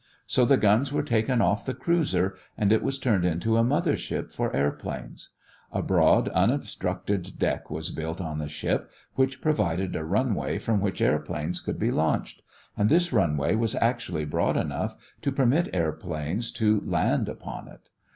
So 0.25 0.45
the 0.45 0.57
guns 0.57 0.91
were 0.91 1.03
taken 1.03 1.41
off 1.43 1.63
the 1.63 1.75
cruiser 1.75 2.35
and 2.57 2.71
it 2.71 2.81
was 2.81 2.97
turned 2.97 3.23
into 3.23 3.57
a 3.57 3.63
mother 3.63 3.95
ship 3.95 4.33
for 4.33 4.51
airplanes. 4.51 5.29
A 5.71 5.83
broad, 5.83 6.27
unobstructed 6.29 7.33
deck 7.37 7.69
was 7.69 7.91
built 7.91 8.19
on 8.19 8.39
the 8.39 8.47
ship 8.47 8.89
which 9.13 9.41
provided 9.43 9.95
a 9.95 10.03
runway 10.03 10.57
from 10.57 10.81
which 10.81 11.01
airplanes 11.03 11.61
could 11.61 11.77
be 11.77 11.91
launched, 11.91 12.41
and 12.75 12.89
this 12.89 13.13
runway 13.13 13.53
was 13.53 13.75
actually 13.75 14.25
broad 14.25 14.57
enough 14.57 14.95
to 15.21 15.31
permit 15.31 15.69
airplanes 15.71 16.51
to 16.53 16.81
land 16.83 17.29
upon 17.29 17.67
it. 17.67 17.89